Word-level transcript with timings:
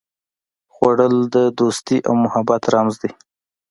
خوړل 0.73 1.15
د 1.35 1.35
دوستي 1.59 1.97
او 2.07 2.13
محبت 2.23 2.63
رمز 2.73 2.95
دی 3.01 3.11